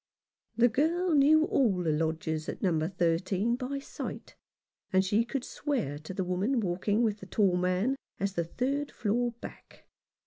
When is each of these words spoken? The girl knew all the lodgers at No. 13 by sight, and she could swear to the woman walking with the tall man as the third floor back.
The 0.57 0.67
girl 0.67 1.13
knew 1.13 1.45
all 1.45 1.83
the 1.83 1.91
lodgers 1.91 2.49
at 2.49 2.63
No. 2.63 2.87
13 2.87 3.55
by 3.55 3.77
sight, 3.77 4.35
and 4.91 5.05
she 5.05 5.23
could 5.23 5.43
swear 5.43 5.99
to 5.99 6.11
the 6.11 6.23
woman 6.23 6.59
walking 6.59 7.03
with 7.03 7.19
the 7.19 7.27
tall 7.27 7.55
man 7.55 7.95
as 8.19 8.33
the 8.33 8.43
third 8.45 8.89
floor 8.91 9.33
back. 9.41 9.85